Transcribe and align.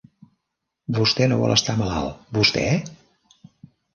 Vostè 0.99 1.27
no 1.33 1.37
vol 1.41 1.53
estar 1.57 1.75
malalt, 1.83 2.25
vostè? 2.39 2.65